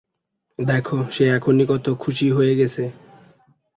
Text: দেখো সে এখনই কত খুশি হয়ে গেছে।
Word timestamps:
দেখো 0.59 0.97
সে 1.11 1.23
এখনই 1.37 1.65
কত 1.69 1.85
খুশি 1.99 2.27
হয়ে 2.31 2.53
গেছে। 2.55 2.83